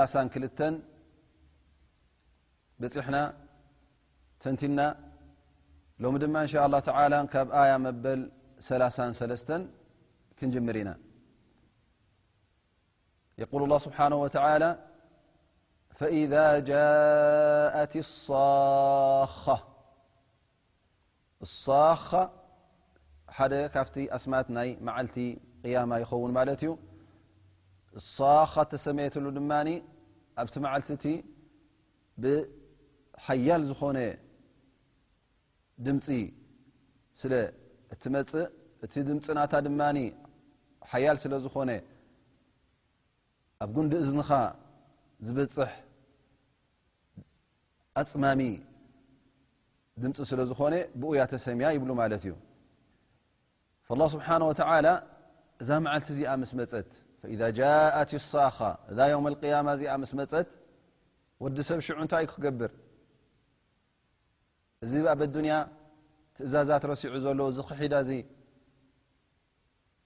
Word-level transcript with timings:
بحن 2.94 3.14
تنتنا 4.42 4.86
لم 6.02 6.14
م 6.34 6.36
إن 6.46 6.50
شاء 6.54 6.62
الله 6.66 6.80
تعالى 6.90 7.16
آي 7.62 7.70
مبلل 7.86 9.62
كنجمرنا 10.38 10.94
يقول 13.42 13.60
الله 13.64 13.78
سبحانه 13.86 14.18
وتعالى 14.24 14.70
فإذا 15.98 16.46
جاتص 16.70 18.30
ሓደ 23.36 23.54
ካፍቲ 23.74 23.96
ኣስማት 24.16 24.46
ናይ 24.56 24.68
መዓልቲ 24.86 25.16
ቅያማ 25.62 25.92
ይኸውን 26.02 26.32
ማለት 26.38 26.60
እዩ 26.64 26.70
እሳኻ 28.00 28.54
ተሰመየተሉ 28.72 29.24
ድማኒ 29.38 29.68
ኣብቲ 30.42 30.54
መዓልቲ 30.66 30.88
እቲ 30.98 31.06
ብሓያል 32.22 33.62
ዝኾነ 33.70 33.98
ድምፂ 35.86 36.06
ስለ 37.20 37.32
እትመፅእ 37.94 38.46
እቲ 38.86 38.94
ድምፂናታ 39.08 39.52
ድማኒ 39.66 39.98
ሓያል 40.90 41.16
ስለ 41.24 41.34
ዝኾነ 41.44 41.70
ኣብ 43.64 43.70
ጉንዲ 43.76 43.92
እዝንኻ 44.02 44.30
ዝበፅሕ 45.26 45.70
ኣፅማሚ 48.02 48.42
ድምፂ 50.02 50.16
ስለ 50.30 50.40
ዝኾነ 50.50 50.74
ብኡያተሰምያ 51.02 51.68
ይብሉ 51.76 51.90
ማለት 52.02 52.22
እዩ 52.26 52.34
فاه 53.88 54.08
ስብሓه 54.14 54.30
እዛ 55.62 55.68
መዓልቲ 55.84 56.06
እዚኣ 56.14 56.30
ምስ 56.40 56.50
መፀት 56.58 56.88
ት 57.20 57.22
ሳኻ 58.30 58.58
እዛ 58.90 58.98
ማ 59.22 59.26
እዚኣ 59.76 59.92
ስ 60.10 60.12
መፀት 60.20 60.48
ወዲ 61.42 61.56
ሰብ 61.68 61.78
ሽዑ 61.86 61.96
እንታእ 62.02 62.26
ክገብር 62.32 62.72
እዚ 64.84 64.92
ኣብ 65.12 65.20
ያ 65.52 65.54
ትእዛዛት 66.36 66.82
ረሲዑ 66.90 67.14
ዘሎ 67.24 67.38
እዚ 67.52 67.58
ክሒዳ 67.68 67.92
እዚ 68.04 68.10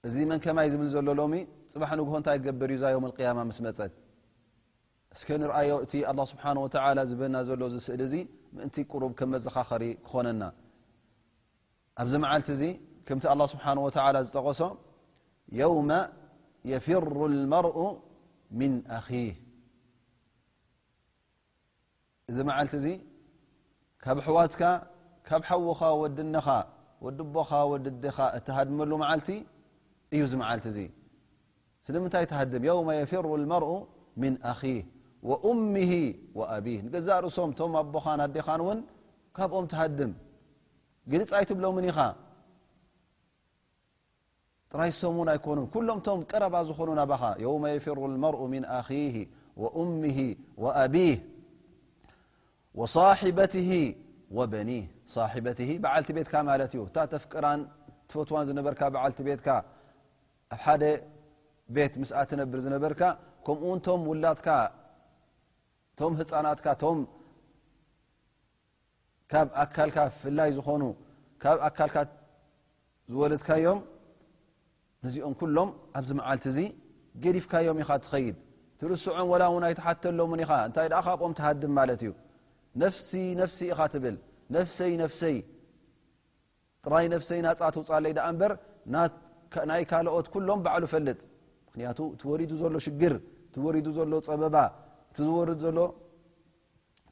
እዚ 0.07 0.15
መን 0.29 0.39
ከማይ 0.43 0.67
ዝብል 0.73 0.89
ዘሎ 0.95 1.07
ሎ 1.19 1.21
ፅባሕ 1.71 1.91
ንጉ 1.99 2.07
እንታይ 2.19 2.37
ክገብር 2.41 2.69
እዩ 2.75 2.77
እዛ 2.79 3.57
መፀት 3.67 3.77
እከ 5.19 5.27
ንርኣዮ 5.41 5.71
እቲ 5.85 5.93
ه 6.07 6.11
ስብሓ 6.31 6.43
ዝበና 7.09 7.35
ዘሎ 7.47 7.61
ዝስእሊ 7.73 8.01
እዚ 8.09 8.13
ምእን 8.55 8.69
ቁሩብ 8.91 9.11
ከ 9.19 9.21
መዘኻኸሪ 9.33 9.83
ክኾነና 10.05 10.43
ኣብዚ 11.99 12.13
መዓልቲ 12.25 12.47
እዚ 12.57 12.63
ከምቲ 13.07 13.23
ه 13.29 13.47
ስብሓ 13.51 13.65
ዝጠቀሶ 14.25 14.61
የፍሩ 16.71 17.05
ር 17.21 17.25
እዚ 22.31 22.37
መዓልቲ 22.47 22.73
እዚ 22.79 22.85
ካብ 24.03 24.17
ሕዋትካ 24.25 24.61
ካብ 25.27 25.41
ሓዉኻ 25.47 25.79
ወዲነኻ 26.01 26.47
ወዲቦኻ 27.05 27.49
ዲዴኻ 27.85 28.17
እተሃድመሉ 28.37 28.91
መዓልቲ 29.01 29.29
እዩ 30.13 30.21
መዓል 30.41 30.59
እዚ 30.71 30.77
ስምታይ 31.85 32.25
ሃድም 32.39 32.65
ው 32.77 32.89
ፍሩ 33.11 33.25
ርኡ 33.63 33.69
ኣ 33.71 34.31
ም 35.63 35.83
አብ 36.57 36.65
ንዛ 36.91 37.07
ርእሶም 37.25 37.51
ቶም 37.59 37.73
ኣቦኻ 37.81 38.05
ዴኻንእውን 38.35 38.79
ካብኦም 39.37 39.65
ሃድም 39.79 40.13
ግልፃይትብሎም 41.11 41.77
ኢኻ 41.91 41.97
ራይሶም 44.79 45.17
ኣይኑ 45.33 45.71
ሎምቶም 45.89 46.19
ቀረባ 46.31 46.55
ዝኾኑ 46.69 46.89
ናባኻ 46.99 47.21
و 47.45 47.53
يሩ 47.67 47.99
المرء 48.11 48.41
ن 48.61 48.63
ኣه 48.79 48.89
مه 50.01 50.19
و 50.63 50.65
ዓቲ 50.81 50.95
ቤ 56.15 56.19
ዩ 56.77 56.81
ተفቅራ 57.13 57.45
ፈት 58.13 58.29
በር 58.65 58.75
ዓቲ 59.05 59.19
ቤ 59.27 59.29
ኣብ 60.59 60.77
ደ 60.81 60.85
ቤት 61.75 61.93
ነብር 62.41 62.59
ነበርካ 62.75 63.01
ከም 63.47 63.99
ውላ 64.11 64.25
ህፃና 66.19 66.47
ብ 66.57 66.57
ኣካ 69.63 69.95
ፍይ 70.21 70.35
ዝኾኑ 70.57 70.81
ኣ 71.49 72.05
ዝለድካዮ 73.11 73.65
ነዚኦም 75.05 75.33
ኩሎም 75.39 75.69
ኣብዚ 75.99 76.09
መዓልቲ 76.19 76.45
እዚ 76.51 76.59
ገዲፍካዮም 77.23 77.77
ኢኻ 77.83 77.89
ትኸይድ 78.03 78.35
ትርስዖም 78.79 79.27
ወላ 79.31 79.43
እውን 79.51 79.63
ኣይተሓተሎን 79.67 80.41
ኢኻ 80.45 80.51
እንታይ 80.67 80.87
ካብኦም 81.05 81.33
ትሃድም 81.37 81.71
ማለት 81.79 81.99
እዩ 82.05 82.11
ነፍሲ 82.83 83.11
ነፍሲ 83.41 83.59
ኢኻ 83.73 83.79
ትብል 83.93 84.15
ነፍይ 84.55 84.93
ነፍሰይ 85.03 85.35
ጥራይ 86.85 87.05
ነፍሰይ 87.15 87.39
ናፃትው 87.45 87.83
ፃለይ 87.89 88.13
ኣ 88.25 88.27
እበር 88.35 88.51
ናይ 89.69 89.83
ካልኦት 89.91 90.27
ኩሎም 90.33 90.59
ባዕሉ 90.65 90.83
ፈልጥ 90.93 91.19
ምክንያቱ 91.67 91.99
እቲ 92.15 92.21
ወሪዱ 92.31 92.53
ዘሎ 92.63 92.75
ሽግር 92.85 93.13
እቲወሪዱ 93.47 93.87
ዘሎ 93.97 94.11
ፀበባ 94.27 94.55
እቲ 95.09 95.17
ዝወርድ 95.27 95.59
ዘሎ 95.65 95.77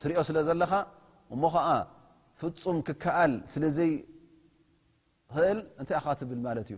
ትሪኦ 0.03 0.19
ስለ 0.29 0.37
ዘለኻ 0.49 0.71
እሞ 1.35 1.43
ከዓ 1.55 1.67
ፍፁም 2.41 2.77
ክከኣል 2.87 3.33
ስለ 3.53 3.63
ዘይክእል 3.77 5.57
እንታይ 5.81 5.97
ኢኻ 5.99 6.05
ትብል 6.21 6.39
ማለት 6.47 6.67
እዩ 6.73 6.77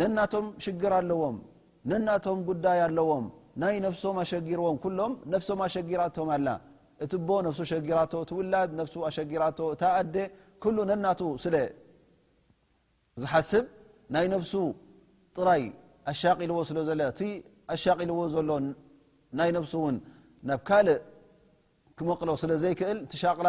ነናቶም 0.00 0.46
ሽግር 0.64 0.92
ኣለዎም 0.98 1.36
ነናቶም 1.90 2.38
ጉዳይ 2.48 2.78
ኣለዎም 2.88 3.24
ናይ 3.62 3.74
ነፍሶም 3.86 4.16
ኣሸጊርዎም 4.22 4.76
ሎም 4.98 5.12
ነፍሶም 5.32 5.60
ኣሸጊራቶም 5.66 6.28
ኣ 6.36 6.38
እቲ 7.04 7.12
ቦ 7.28 7.28
ነፍሱ 7.46 7.60
ሸጊራ 7.70 7.98
እቲውላድ 8.24 8.70
ነ 8.78 8.82
ኣሸጊራ 9.08 9.42
እታ 9.74 9.82
ኣደ 10.00 10.16
ነና 10.90 11.06
ስ 11.44 11.52
ዝሓስብ 13.22 13.64
ናይ 14.14 14.26
ፍሱ 14.44 14.54
ጥራይ 15.36 15.64
ኣሻቂልዎ 16.12 16.58
ስለእቲ 16.68 17.20
ኣሻቂልዎ 17.74 18.18
ዘሎ 18.34 18.50
ናይ 19.40 19.50
ፍሱ 19.64 19.74
ውን 19.84 19.96
ናብ 20.50 20.60
ካልእ 20.68 21.00
ክመቕሎ 21.98 22.30
ስለ 22.42 22.52
ዘይክእል 22.62 22.98
ቲሻቕላ 23.10 23.48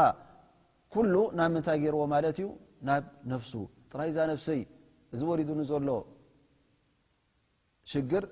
ኩሉ 0.95 1.13
ና 1.37 1.49
ምንታይ 1.53 1.77
ገርዎ 1.83 2.01
ማለት 2.15 2.37
እዩ 2.41 2.47
ናብ 2.89 3.03
ነፍሱ 3.33 3.51
ጥራይ 3.91 4.09
ዛ 4.17 4.27
ነፍሲይ 4.33 4.61
እዚ 5.13 5.21
ወዱ 5.31 5.49
ዘሎ 5.71 5.87
ሽግر 7.91 8.23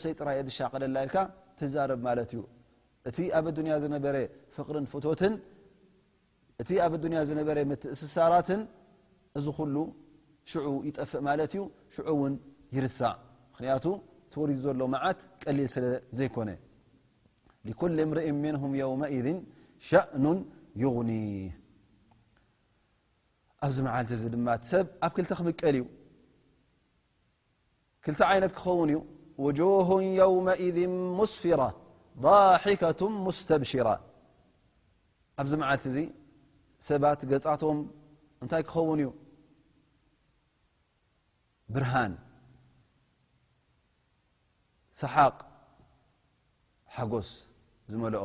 فሰጥራ 0.00 0.28
ሻ 0.56 0.68
ق 0.72 0.74
ል 0.82 1.68
ዛረب 1.74 2.00
ማ 2.06 2.10
ዩ 2.36 2.40
እቲ 3.08 3.18
ኣብ 3.38 3.46
በረ 4.04 4.16
ፍقር 4.56 4.76
ት 5.20 5.22
እ 6.62 6.74
ኣብ 6.86 6.92
ነ 7.12 7.14
እስሳራት 7.94 8.48
እዚ 9.38 9.46
ሉ 9.74 9.76
ዑ 10.66 10.76
يጠፍእ 10.88 11.20
ማ 11.26 11.30
ዩ 11.60 12.16
ን 12.32 12.34
ይርሳእ 12.76 13.16
ምክቱ 13.64 13.84
ወ 14.42 14.46
ዘሎ 14.64 14.80
መዓት 14.94 15.20
ቀሊል 15.44 15.70
ለ 15.84 15.94
ዘይኮነ 16.18 16.50
لكل 17.70 17.96
እምر 18.04 18.18
نه 18.58 18.62
يوئذ 18.82 19.26
شأ 19.88 20.00
يغኒ 20.82 21.10
ኣዚ 23.64 23.76
መዓ 23.86 23.96
ብ 24.34 24.98
ኣብ 25.04 25.48
ቀል 25.62 25.74
ዩ 25.80 25.84
ክልቲ 28.06 28.20
ዓይነት 28.32 28.52
ክኸውን 28.58 28.88
እዩ 28.92 28.98
ውجه 29.44 29.88
የውመئذ 30.18 30.76
ሙስፍራ 31.18 31.60
ضከة 32.24 33.00
ስተብሽራ 33.38 33.88
ኣብዚ 35.40 35.52
መዓልቲ 35.62 35.84
እዚ 35.92 35.98
ሰባት 36.88 37.20
ገፃቶም 37.30 37.78
እንታይ 38.42 38.62
ክኸውን 38.68 38.98
እዩ 39.02 39.08
ብርሃን 41.74 42.12
ሰሓቅ 45.00 45.36
ሓጎስ 46.94 47.28
ዝመልኦ 47.92 48.24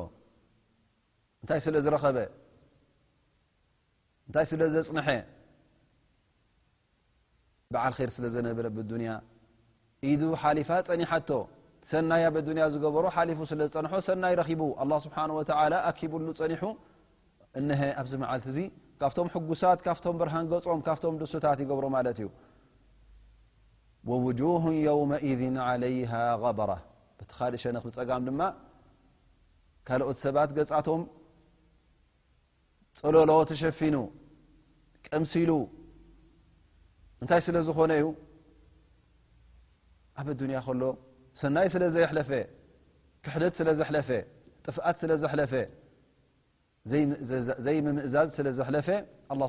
እ 1.43 1.45
ዝኸበታይ 1.87 4.45
ስለዘፅንሐ 4.51 5.07
በዓል 7.73 7.93
ር 8.05 8.09
ስለ 8.15 8.25
ዘነበረ 8.35 8.65
ብ 8.75 8.77
ኢዱ 10.09 10.21
ሓሊፋ 10.41 10.69
ፀኒሐቶ 10.85 11.29
ሰናይ 11.89 12.23
ኣብ 12.27 12.35
ዱንያ 12.45 12.63
ዝገበሮ 12.73 13.05
ሓሊፉ 13.15 13.39
ስለ 13.51 13.61
ዝፀንሖ 13.73 13.91
ሰናይ 14.09 14.33
ረኺቡ 14.39 14.61
ه 14.81 14.97
ስብሓ 15.03 15.17
ኣኪብሉ 15.89 16.27
ፀኒሑ 16.39 16.63
እሀ 17.71 17.81
ኣብዚ 18.01 18.13
መዓልት 18.21 18.45
እዚ 18.51 18.57
ካብቶም 19.01 19.27
ሕጉሳት 19.33 19.79
ካፍቶም 19.87 20.15
ብርሃን 20.21 20.45
ገጾም 20.53 20.79
ካፍቶም 20.87 21.13
ድሱታት 21.21 21.59
ይገብሮ 21.63 21.85
ማለት 21.97 22.17
እዩ 22.21 22.27
ውذ 24.25 24.41
غበራ 26.43 26.71
ቲኻል 27.29 27.53
ሸንክ 27.63 27.83
ብፀጋም 27.89 28.23
ድማ 28.27 28.41
ካልኦት 29.87 30.17
ሰባት 30.25 30.49
ገቶም 30.57 31.01
ጸለሎ 32.99 33.29
ተሸፊኑ 33.51 33.95
ቀምሲሉ 35.09 35.51
እንታይ 37.21 37.41
ስለ 37.47 37.57
ዝኾነ 37.69 37.91
እዩ 38.01 38.07
ሰይ 41.41 42.09
ክሕ 43.25 43.35
ጥ 43.55 45.05
ዘይ 47.65 47.77
ምእዛዝ 47.85 48.29
ዘፈ 48.57 48.87
ه 48.97 49.05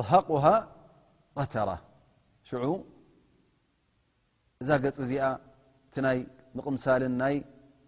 እዛ 4.62 4.74
እዚኣ 5.04 6.08
ይ 6.16 6.20
ምቕምል 6.56 7.38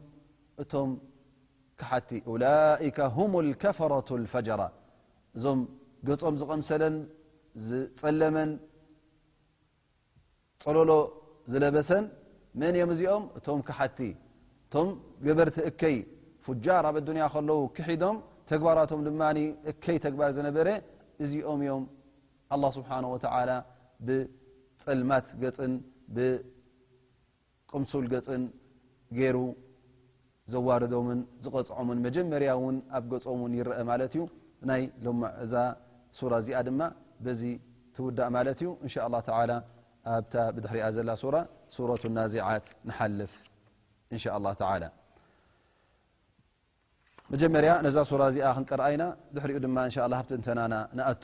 እቶም 0.61 0.89
ቲ 2.09 2.11
ئ 2.27 2.33
ه 2.81 2.87
اكፈረة 2.87 4.09
اፈجራ 4.27 4.61
እዞም 5.37 5.59
ገፆም 6.07 6.35
ዝቐምሰለን 6.39 6.95
ዝፀለመን 7.67 8.51
ጸለሎ 10.63 10.91
ዝለበሰን 11.51 12.05
መን 12.59 12.75
እም 12.81 12.89
እዚኦም 12.95 13.23
እቶም 13.37 13.59
ሓቲ 13.77 13.99
ቶም 14.73 14.87
ገበርቲ 15.25 15.57
እከይ 15.69 15.97
فር 16.45 16.55
ኣብ 16.89 16.95
اያ 17.09 17.25
ከለው 17.33 17.59
ክሒዶም 17.77 18.15
ተግባራቶም 18.49 18.99
ድ 19.07 19.09
እከይ 19.71 19.97
ግባር 20.13 20.29
ዝነበረ 20.37 20.67
እዚኦም 21.23 21.59
እዮም 21.65 21.83
ه 22.53 23.25
ه 23.49 23.51
ብፀልማት 24.05 25.25
ፅን 25.57 25.73
ቅምሱል 27.75 28.05
ገፅን 28.13 28.43
ገይሩ 29.17 29.37
ዘዋርዶምን 30.53 31.19
ዝቐፅዖምን 31.45 31.97
መጀመርያ 32.07 32.49
እውን 32.59 32.77
ኣብ 32.97 33.05
ገጾምን 33.13 33.53
ይረአ 33.59 33.79
ማለት 33.89 34.13
እዩ 34.15 34.21
ናይ 34.69 34.83
ሎ 35.05 35.07
እዛ 35.45 35.53
ሱራ 36.19 36.33
እዚኣ 36.43 36.59
ድማ 36.67 36.81
በዚ 37.25 37.41
ትውዳእ 37.95 38.29
ማለት 38.37 38.59
እዩ 38.61 38.69
እንሻ 38.85 38.95
ه 39.13 39.19
ተላ 39.27 39.51
ኣብታ 40.13 40.33
ብድሕሪኣ 40.55 40.85
ዘላ 40.97 41.09
ሱራ 41.23 41.35
ሱረት 41.77 42.03
ናዚዓት 42.17 42.65
ንሓልፍ 42.89 43.33
እንሻ 44.13 44.25
ተላ 44.61 44.83
መጀመርያ 47.33 47.71
ነዛ 47.85 47.97
ሱራ 48.11 48.21
እዚኣ 48.31 48.47
ክንቀረኣ 48.57 48.87
ኢና 48.95 49.03
ድሕሪኡ 49.35 49.57
ድማ 49.65 49.77
ን 50.13 50.19
ብቲ 50.27 50.31
ንተናና 50.41 50.73
ንኣቱ 50.97 51.23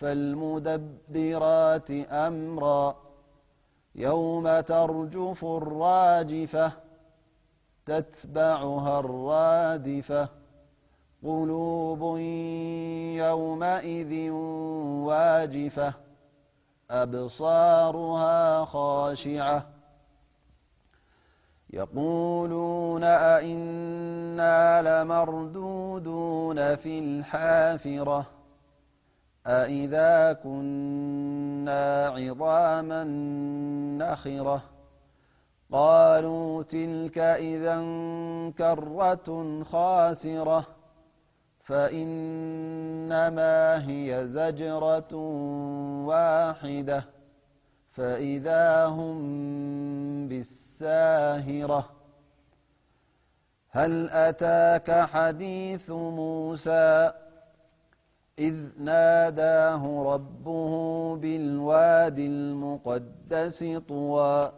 فالمدبرات 0.00 1.90
أمرا 2.12 2.96
يوم 3.94 4.60
ترجف 4.60 5.44
الراجفة 5.44 6.72
تتبعها 7.86 9.00
الرادفة 9.00 10.28
قلوب 11.22 12.18
يومئذ 13.18 14.30
واجفة 15.10 15.94
أبصارها 16.90 18.64
خاشعة 18.64 19.66
يقولون 21.70 23.04
أإنا 23.04 24.82
لمردودون 25.02 26.76
في 26.76 26.98
الحافرة 26.98 28.26
أإذا 29.48 30.32
كنا 30.32 32.06
عظاما 32.06 33.04
نخرة 33.98 34.62
قالوا 35.72 36.62
تلك 36.62 37.18
إذا 37.18 37.76
كرة 38.58 39.60
خاسرة 39.72 40.66
فإنما 41.64 43.88
هي 43.90 44.26
زجرة 44.26 45.14
واحدة 46.10 47.04
فإذا 47.92 48.86
هم 48.86 49.18
بالساهرة 50.28 51.88
هل 53.70 54.10
أتاك 54.10 55.06
حديث 55.12 55.90
موسى 55.90 57.10
إذ 58.38 58.54
ناداه 58.78 60.12
ربه 60.14 60.70
بالوادي 61.16 62.26
المقدس 62.26 63.64
طوى 63.88 64.52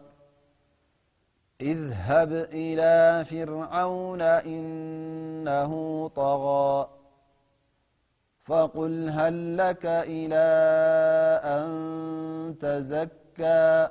اذهب 1.60 2.32
إلى 2.32 3.24
فرعون 3.24 4.20
إنه 4.22 5.72
طغا 6.16 6.88
فقل 8.44 9.08
هلك 9.10 9.86
إلى 9.86 10.46
أن 11.44 11.64
تزكى 12.60 13.88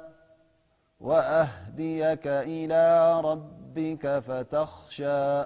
وأهديك 1.01 2.27
إلى 2.27 3.21
ربك 3.21 4.19
فتخشى 4.19 5.45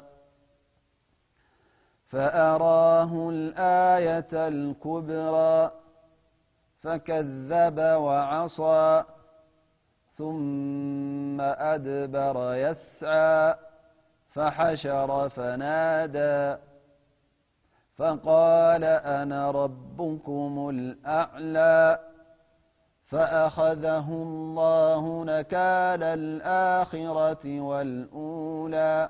فأراه 2.14 3.30
الآية 3.30 4.34
الكبرى 4.48 5.72
فكذب 6.82 7.80
وعصا 7.80 9.06
ثم 10.18 11.42
أدبر 11.42 12.54
يسعى 12.56 13.56
فحشر 14.30 15.30
فنادى 15.30 16.60
فقال 17.98 18.84
أنا 19.20 19.52
ربكم 19.52 20.70
الأعلى 20.74 22.00
فأخذه 23.06 24.08
الله 24.12 25.24
نكال 25.28 26.04
الآخرة 26.04 27.60
والأولى 27.60 29.10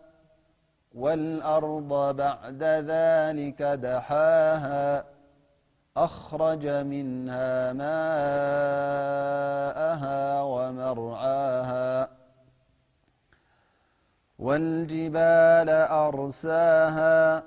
والأرض 0.95 2.15
بعد 2.15 2.63
ذلك 2.63 3.61
دحاها 3.61 5.03
أخرج 5.97 6.67
منها 6.67 7.73
ماءها 7.73 10.41
ومرعاها 10.43 12.09
والجبال 14.39 15.69
أرساها 16.05 17.43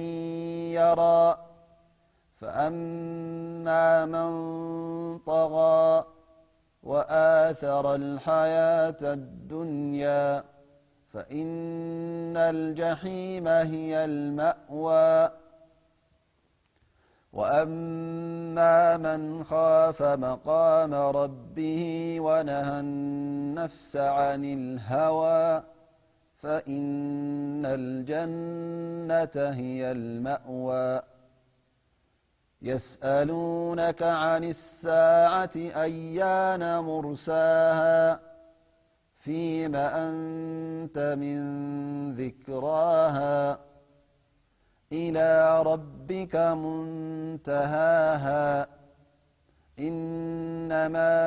يرى 0.79 1.23
فأما 2.39 3.87
من 4.13 4.29
طغى 5.31 5.89
وآثر 6.89 7.85
الحياة 8.01 8.97
الدنيا 9.19 10.27
فإن 11.13 12.37
الجحيم 12.47 13.45
هي 13.47 13.93
المأوى 14.11 15.09
وأما 17.33 18.77
من 18.97 19.43
خاف 19.43 20.01
مقام 20.03 20.93
ربه 20.93 21.83
ونهى 22.19 22.79
النفس 22.79 23.95
عن 23.97 24.41
الهوى 24.45 25.63
فإن 26.41 27.65
الجنة 27.65 29.35
هي 29.49 29.91
المأوى 29.91 31.01
يسألونك 32.61 34.03
عن 34.03 34.43
الساعة 34.43 35.51
أيان 35.55 36.79
مرساها 36.79 38.19
فيم 39.25 39.75
أنت 39.75 40.97
من 41.19 42.15
ذكراها 42.15 43.68
إلى 44.93 45.61
ربك 45.61 46.35
منتهاها 46.35 48.67
إنما 49.79 51.17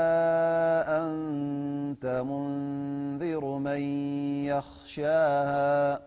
أنت 1.02 2.06
منذر 2.06 3.44
من 3.44 3.80
يخشاها 4.46 6.00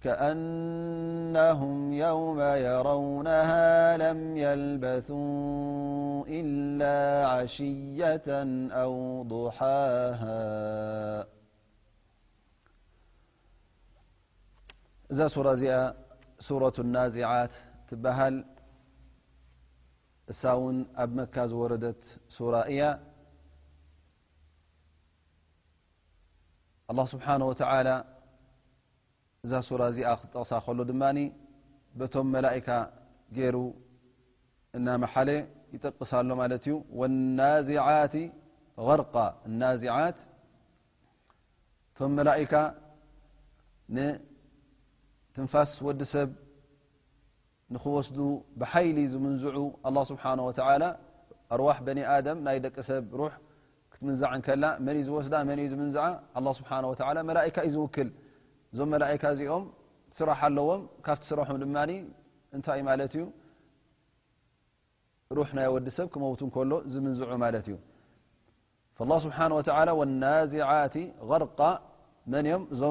كأنهم 0.00 1.92
يوم 1.92 2.40
يرونها 2.40 3.96
لم 3.96 4.36
يلبثون 4.36 5.92
إلا 6.28 7.26
عشية 7.28 8.22
أو 8.72 9.22
ضحاها 9.28 11.26
እዛ 15.12 15.20
ሱ 15.34 15.40
እዚኣ 15.56 15.74
ሱرة 16.46 16.76
الናዚعት 16.84 17.52
በሃል 18.04 18.34
እሳ 20.32 20.42
ኣብ 21.02 21.10
መካ 21.18 21.34
ዝወረ 21.50 21.72
ر 22.54 22.56
እያ 22.72 22.80
له 26.96 27.04
እዛ 29.44 29.52
እዚኣ 29.92 30.08
ጠቕሳ 30.32 30.50
ከሎ 30.64 30.78
ድ 30.90 30.92
ቶም 32.14 32.26
መلئካ 32.36 32.68
ገሩ 33.36 33.56
እናመሓ 34.76 35.14
يጠቅሳሎ 35.74 36.32
ዩ 43.92 44.04
ትንፋስ 45.36 45.70
ወዲ 45.86 46.00
ሰብ 46.14 46.30
ንክ 47.74 47.84
ወስዱ 47.96 48.18
ብሓይሊ 48.60 48.98
ዝምንዝዑ 49.12 49.56
ه 49.84 50.04
ስብ 50.08 50.18
ኣርዋሕ 51.54 51.76
ናይ 52.46 52.58
ደቂ 52.64 52.76
ሰብ 52.88 53.04
ሩ 53.20 53.28
ክትምዝ 53.92 54.20
ዝወስዳ 55.06 55.34
እ 55.52 55.66
ዝምዝ 55.72 55.96
ዩ 56.38 57.70
ዝክ 57.76 57.96
እዞም 58.74 58.90
ካ 59.22 59.30
እዚኦም 59.36 59.64
ስራሓ 60.18 60.40
ለዎም 60.56 60.82
ካ 61.06 61.16
ስራሑ 61.28 61.50
ታ 62.66 62.76
ዩ 63.20 63.24
ሩ 65.36 65.40
ናይ 65.58 65.66
ወዲሰብ 65.76 66.06
ክመው 66.14 66.32
ሎ 66.70 66.74
ዝምዝዑ 66.94 67.32
እዩ 72.36 72.56
ዚ 72.80 72.84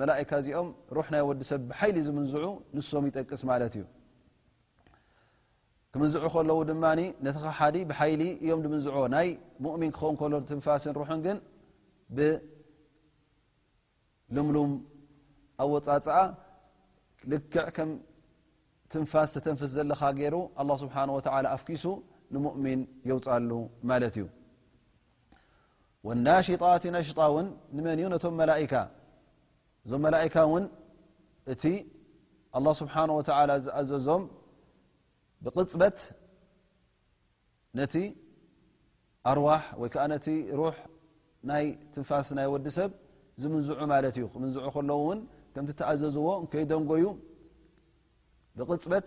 መላካ 0.00 0.30
እዚኦም 0.42 0.68
ሩሕ 0.96 1.08
ናይ 1.14 1.22
ወዲሰብ 1.28 1.60
ብሓይሊ 1.70 1.96
ዝምንዝዑ 2.06 2.44
ንሶም 2.76 3.04
ይጠቅስ 3.08 3.42
ማለት 3.50 3.72
እዩ 3.78 3.84
ክምዝዑ 5.94 6.22
ከለው 6.34 6.58
ድማ 6.70 6.84
ነቲ 6.98 7.24
ሓዲ 7.58 7.76
ብሓይሊ 7.90 8.22
እዮም 8.44 8.60
ምንዝ 8.72 8.86
ናይ 9.14 9.28
ሙؤሚን 9.64 9.90
ክኸውን 9.96 10.14
ከሎ 10.20 10.32
ትንፋስን 10.50 10.94
ሩ 11.00 11.02
ግን 11.26 11.38
ብልምሉም 12.16 14.70
ኣ 15.62 15.64
ወፃፅኣ 15.74 16.16
ልክዕ 17.32 17.66
ከም 17.76 17.90
ትንፋስ 18.92 19.28
ተተንፍስ 19.36 19.70
ዘለኻ 19.76 20.00
ገይሩ 20.18 20.34
ስብሓ 20.82 20.94
ኣፍኪሱ 21.56 21.84
ንሙؤሚን 22.34 22.80
የውፃሉ 23.08 23.50
ማለት 23.90 24.14
እዩ 24.20 24.24
ናሽጣ 26.26 26.62
ናሽጣውን 26.96 27.46
ንመዩ 27.76 28.00
ቶም 28.24 28.36
ካ 28.72 28.74
እዞም 29.86 30.00
መላእካ 30.06 30.34
እውን 30.48 30.64
እቲ 31.52 31.62
ه 32.54 32.66
ስብሓ 32.80 32.94
ዝኣዘዞም 33.64 34.22
ብቅፅበት 35.44 35.96
ነቲ 37.78 37.94
ኣርዋሕ 39.30 39.62
ወይ 39.80 39.88
ከዓ 39.94 40.04
ነቲ 40.12 40.26
ሩሕ 40.58 40.76
ናይ 41.50 41.64
ትንፋስ 41.92 42.28
ናይ 42.38 42.46
ወዲ 42.54 42.66
ሰብ 42.78 42.90
ዝምዝዑ 43.42 43.72
ማለት 43.92 44.16
እዩ 44.20 44.24
ክምዝዑ 44.32 44.64
ከለዉ 44.74 44.94
እውን 45.04 45.20
ከምቲ 45.54 45.70
ተኣዘዝዎ 45.80 46.28
ከይደንጎዩ 46.52 47.04
ብቅፅበት 48.58 49.06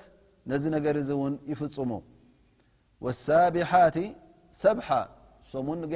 ነዚ 0.52 0.64
ነገር 0.76 0.96
እዚ 1.02 1.10
ውን 1.22 1.34
ይፍፅሙ 1.52 1.92
ሳቢሓት 3.26 3.98
ሰብሓ 4.64 4.88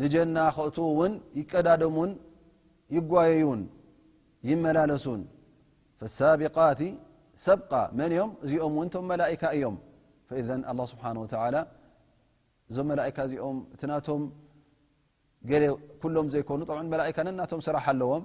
ንጀና 0.00 0.38
ክእ 0.56 0.76
ውን 0.98 1.12
ይቀዳደሙን 1.40 2.10
ይጓየዩን 2.96 3.62
ይመላለሱን 4.50 5.20
ሳቢقት 6.18 6.80
ሰብቃ 7.46 7.72
መን 7.98 8.12
ም 8.16 8.28
እዚኦም 8.44 8.74
ውን 8.78 8.88
ቶ 8.94 8.96
መካ 9.10 9.42
እዮም 9.56 9.76
ስሓ 10.92 11.04
እዞም 12.72 12.88
ካ 13.16 13.20
እዚኦም 13.28 13.56
እቲ 13.74 13.82
ናቶም 13.90 14.22
ገ 15.50 15.58
ሎም 16.16 16.26
ዘይኮኑ 16.34 16.60
ካ 16.68 16.72
ቶም 17.52 17.60
ስራሕ 17.66 17.84
ኣለዎም 17.92 18.24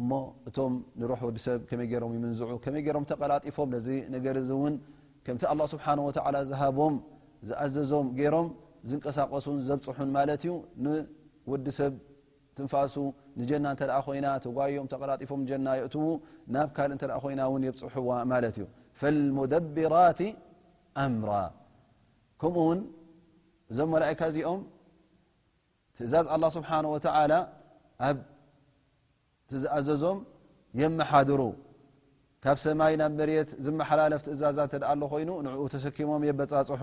እሞ 0.00 0.10
እቶም 0.48 0.72
ንሩሕ 1.00 1.20
ወዲሰብ 1.28 1.60
መይ 1.80 1.94
ሮም 2.02 2.10
ይምንዝዑ 2.16 2.44
መይ 2.74 2.84
ሮም 2.96 3.04
ተቀላጢፎም 3.10 3.70
ዚ 3.86 3.88
ነገር 4.14 4.36
እውን 4.56 4.74
ከምቲ 5.26 5.42
ه 5.52 5.64
ስብሓ 5.74 5.86
ዝሃቦም 6.50 6.94
ዝኣዘዞም 7.48 8.06
ሮም 8.34 8.46
ዝንቀሳቀሱን 8.90 9.56
ዘብፅሑን 9.68 10.10
ማለት 10.16 10.40
እዩ 10.46 10.52
ንወዲ 10.84 11.66
ሰብ 11.78 11.94
ትንፋሱ 12.56 12.94
ንጀና 13.40 13.66
እተ 13.74 13.82
ኮይና 14.06 14.26
ተጓዮም 14.44 14.86
ተቀላጢፎም 14.92 15.42
ጀና 15.48 15.66
የእትው 15.78 16.06
ናብ 16.54 16.68
ካል 16.76 16.90
እተ 16.96 17.04
ኮይና 17.24 17.40
ውን 17.52 17.62
የብፅሑዋ 17.68 18.10
ማለት 18.32 18.54
እዩ 18.58 18.64
ፈሙደብራት 19.00 20.20
ኣምራ 21.04 21.30
ከምኡ 22.40 22.60
ውን 22.70 22.80
እዞም 23.72 23.88
መላእካ 23.94 24.20
እዚኦም 24.32 24.60
ትእዛዝ 25.96 26.26
ላ 26.42 26.46
ስብሓ 26.58 26.70
ወ 26.94 26.98
ኣብ 28.08 28.18
ዝኣዘዞም 29.62 30.18
የመሓድሩ 30.80 31.42
ካብ 32.44 32.58
ሰማይ 32.64 32.94
ናብ 33.00 33.12
መርት 33.20 33.50
ዝመሓላለፍ 33.66 34.20
ትእዛዛ 34.26 34.58
እተ 34.68 34.74
ሎ 35.00 35.04
ኮይኑ 35.12 35.30
ንኡ 35.44 35.62
ተሰኪሞም 35.74 36.22
የበፃፅሑ 36.28 36.82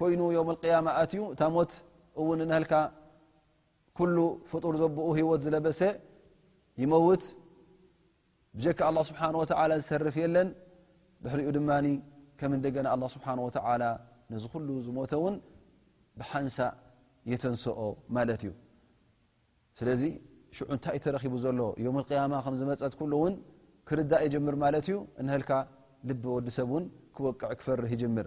ኮይኑ 0.00 0.22
ዮም 0.36 0.48
قያማ 0.62 0.86
ኣትዩ 1.02 1.22
እታ 1.34 1.42
ሞት 1.54 1.72
እውን 2.20 2.38
እነሃልካ 2.44 2.74
ኩሉ 3.98 4.16
ፍጡር 4.50 4.74
ዘብኡ 4.82 4.98
ሂይወት 5.18 5.40
ዝለበሰ 5.46 5.80
ይመውት 6.82 7.22
ብጀካ 8.58 8.78
ኣላه 8.90 9.02
ስብሓን 9.10 9.34
ወላ 9.40 9.70
ዝተርፍ 9.82 10.16
የለን 10.22 10.48
ብሕሪኡ 11.22 11.48
ድማ 11.56 11.70
ከም 12.40 12.50
እንደገና 12.58 12.86
ኣه 12.94 13.06
ስብሓ 13.14 13.26
ወተዓላ 13.46 13.82
ነዚ 14.32 14.44
ኩሉ 14.54 14.68
ዝሞተ 14.86 15.12
እውን 15.20 15.34
ብሓንሳ 16.18 16.58
የተንሰኦ 17.32 17.80
ማለት 18.16 18.40
እዩ 18.46 18.50
ስለዚ 19.78 20.02
ሽዑ 20.56 20.66
እንታይ 20.74 20.98
ተረኺቡ 21.04 21.34
ዘሎ 21.44 21.60
ዮም 21.86 21.96
قያማ 22.10 22.32
ከም 22.44 22.54
ዝመፀት 22.60 22.94
ኩሉ 23.00 23.12
እውን 23.20 23.34
ክርዳእ 23.88 24.22
ይጀምር 24.26 24.54
ማለት 24.64 24.86
እዩ 24.90 24.96
ነሃልካ 25.26 25.50
ልቢ 26.08 26.22
ወዲ 26.36 26.48
ሰብ 26.58 26.68
ውን 26.76 26.84
ክወቅዕ 27.16 27.50
ክፈርህ 27.60 27.90
ይጀምር 27.94 28.26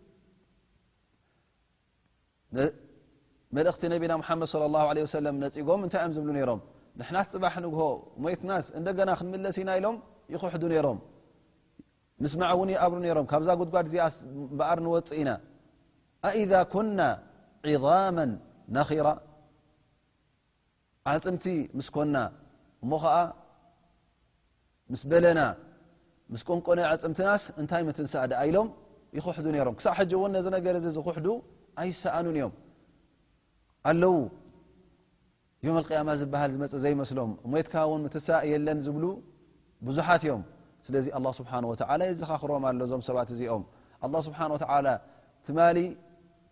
መልእኽቲ 3.55 3.83
ነቢና 3.93 4.13
ሙሓመድ 4.21 4.47
ለ 4.73 4.75
ه 4.83 4.85
عለه 4.89 5.03
ሰለም 5.15 5.35
ነፂጎም 5.43 5.79
እንታይ 5.85 6.01
እኦም 6.03 6.13
ዝብሉ 6.15 6.29
ነይሮም 6.37 6.59
ንሕናት 6.99 7.27
ፅባሕ 7.33 7.53
ንግሆ 7.65 7.81
ሞይትናስ 8.23 8.65
እንደገና 8.79 9.09
ክንምለሲ 9.19 9.57
ኢና 9.63 9.69
ኢሎም 9.79 9.97
ይክሕዱ 10.33 10.63
ነይሮም 10.73 10.99
ምስማዕ 12.23 12.51
እውን 12.55 12.69
ይኣብሩ 12.75 12.97
ነሮም 13.05 13.25
ካብዛ 13.31 13.49
ጉድጓድ 13.61 13.85
እዚኣ 13.89 14.05
በኣር 14.59 14.79
ንወፅ 14.85 15.11
ኢና 15.21 15.29
ኣኢذ 16.27 16.51
ኩና 16.73 16.99
ዒظማ 17.73 18.17
ነኽራ 18.77 19.07
ዓፅምቲ 21.11 21.45
ምስ 21.77 21.87
ኮና 21.95 22.15
እሞ 22.83 22.91
ከዓ 23.03 23.15
ምስ 24.91 25.01
በለና 25.11 25.39
ምስ 26.33 26.41
ቆንቆነ 26.49 26.79
ዓፅምትናስ 26.91 27.43
እንታይ 27.61 27.83
ምትንሳእ 27.89 28.25
ድኣ 28.33 28.41
ኢሎም 28.49 28.67
ይክሕዱ 29.17 29.45
ነይሮም 29.55 29.75
ክሳብ 29.79 29.93
ሕጂ 29.99 30.11
እውን 30.19 30.31
ነዚ 30.37 30.45
ነገር 30.57 30.73
እዚ 30.79 30.85
ዝኩሕዱ 30.99 31.27
ኣይሰኣኑን 31.81 32.35
እዮም 32.39 32.53
ኣለው 33.89 34.15
ያማ 35.97 36.09
ዝበሃል 36.21 36.51
ዝ 36.73 36.81
ዘይመስሎም 36.85 37.31
ሞትካ 37.53 37.73
ውን 37.91 38.01
ምሳእ 38.05 38.41
የለን 38.53 38.79
ዝብሉ 38.85 39.05
ብዙሓት 39.87 40.23
እዮም 40.27 40.43
ስለዚ 40.87 41.07
ኣ 41.17 41.21
ስብሓ 41.39 41.51
ወላ 41.71 42.01
የዘኻኽሮም 42.09 42.63
ኣሎዞም 42.69 43.01
ሰባት 43.07 43.29
እዚኦም 43.35 43.63
ኣ 44.05 44.21
ስብሓን 44.27 44.51
ትማ 45.45 45.59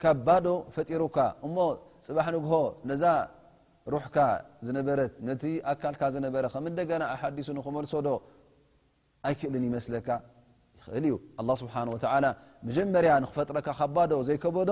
ካባዶ 0.01 0.45
ፈጢሩካ 0.75 1.17
እሞ 1.47 1.55
ፅባሕ 2.07 2.27
ንግሆ 2.35 2.53
ነዛ 2.89 3.03
ሩሕካ 3.93 4.17
ዝነበረት 4.65 5.13
ነቲ 5.27 5.43
ኣካልካ 5.71 6.01
ዝነበረ 6.15 6.45
ከምንደገና 6.53 7.03
ኣሓዲሱ 7.13 7.49
ንክመልሶዶ 7.57 8.07
ኣይክእልን 9.27 9.63
ይመስለካ 9.69 10.09
ይክእል 10.77 11.05
እዩ 11.09 11.15
ስብሓ 11.63 11.75
መጀመርያ 12.69 13.11
ንክፈጥረካ 13.23 13.67
ካባዶ 13.79 14.11
ዘይከበዶ 14.29 14.71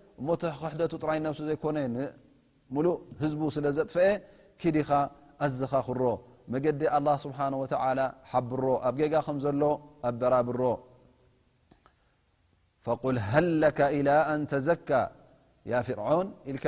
እሞ 0.21 0.29
ክሕደቱ 0.61 0.93
ጥራይ 1.03 1.19
ነብሲ 1.25 1.39
ዘይኮነ 1.49 1.77
ሙሉእ 2.75 2.93
ህዝቡ 3.21 3.41
ስለ 3.55 3.65
ዘጥፈአ 3.77 4.07
ክዲኻ 4.61 4.89
ኣዘኻክሮ 5.45 6.01
መገዲ 6.53 6.81
ه 6.93 7.05
ስብሓ 7.23 7.37
ሓብሮ 8.31 8.63
ኣብ 8.87 8.93
ጌጋ 8.99 9.13
ከም 9.25 9.37
ዘሎ 9.43 9.61
ኣበራብሮ 10.09 10.61
ል 13.15 13.19
ሃ 13.29 13.41
إ 13.97 13.99
ንተዘካ 14.41 14.89
ፍርን 15.87 16.27
ኢልካ 16.51 16.65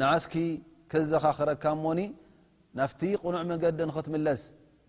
ንዓስኪ 0.00 0.34
ከዘኻ 0.92 1.24
ክረካሞኒ 1.38 2.00
ናፍቲ 2.78 3.00
ቁኑዕ 3.22 3.42
መገዲ 3.52 3.78
ንክትምለስ 3.88 4.42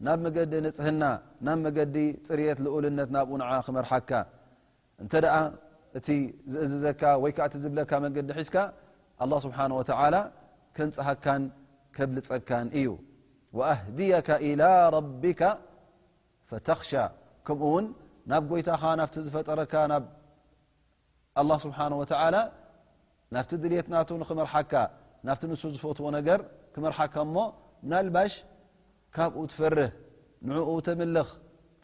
ናብ 0.05 0.17
መገዲ 0.25 0.53
ንፅህና 0.65 1.03
ናብ 1.45 1.57
መገዲ 1.65 1.95
ፅርት 2.27 2.57
ዝኡልነት 2.65 3.09
ናብ 3.15 3.25
ኡንዓ 3.35 3.49
ክመርሓካ 3.67 4.11
እቲ 5.97 6.07
ዝእዝዘካ 6.53 7.03
ወይዓ 7.23 7.37
እ 7.55 7.59
ዝብለካ 7.63 7.91
መንዲ 8.03 8.17
ሒዝካ 8.39 8.57
ه 9.19 9.23
ስብሓه 9.45 9.65
ከንፀሃካን 10.77 11.43
ከብልፀካን 11.95 12.67
እዩ 12.79 12.89
ኣህድيከ 13.71 14.27
إل 14.47 14.61
ቢካ 15.23 15.41
ፈተኽሻ 16.49 16.91
ከምኡ 17.45 17.61
ውን 17.73 17.85
ናብ 18.31 18.43
ጎይታኻ 18.49 18.83
ና 18.99 19.01
ዝፈጠረካ 19.25 19.73
ብ 20.01 20.05
ه 21.53 21.57
ስብሓ 21.65 21.77
ናፍቲ 23.35 23.51
ድልትና 23.63 23.93
ንክመርሓካ 24.21 24.73
ናፍቲ 25.27 25.41
ንሱ 25.49 25.61
ዝፈትዎ 25.75 26.05
ነገር 26.17 26.39
ክመርሓካ 26.73 27.15
ሞ 27.35 27.37
ናልባሽ 27.91 28.33
ካብኡ 29.15 29.37
ትፈርህ 29.51 29.91
ንዕኡ 30.47 30.69
ተምልኽ 30.87 31.29